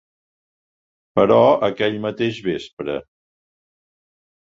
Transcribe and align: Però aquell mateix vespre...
Però 1.19 1.37
aquell 1.69 2.01
mateix 2.09 2.43
vespre... 2.51 2.99